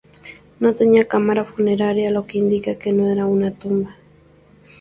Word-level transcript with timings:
No 0.59 0.73
tiene 0.73 1.05
cámara 1.07 1.45
funeraria, 1.45 2.09
lo 2.09 2.25
que 2.25 2.39
indica 2.39 2.73
que 2.73 2.91
no 2.91 3.07
era 3.07 3.27
una 3.27 3.51
tumba. 3.51 3.97